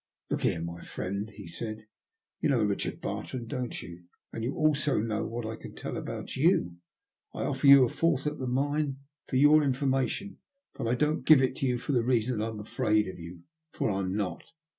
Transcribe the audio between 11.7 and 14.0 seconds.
for the reason that I'm afraid of you, for